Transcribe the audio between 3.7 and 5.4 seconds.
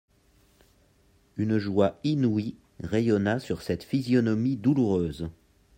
physionomie douloureuse.